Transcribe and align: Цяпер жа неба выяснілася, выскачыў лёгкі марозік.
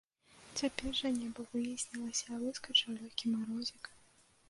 Цяпер 0.61 0.89
жа 1.01 1.11
неба 1.19 1.45
выяснілася, 1.53 2.41
выскачыў 2.47 3.01
лёгкі 3.05 3.25
марозік. 3.39 3.97